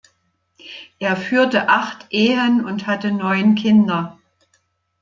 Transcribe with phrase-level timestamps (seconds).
[0.97, 4.17] Er führte acht Ehen und hatte neun Kinder.